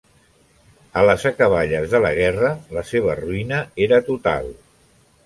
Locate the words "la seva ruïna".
2.79-3.61